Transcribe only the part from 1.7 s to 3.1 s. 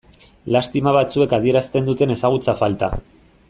duten ezagutza falta.